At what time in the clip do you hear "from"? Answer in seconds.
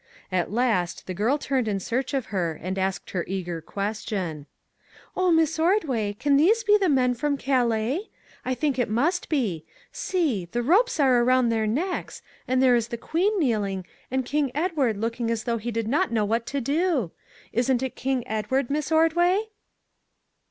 7.13-7.37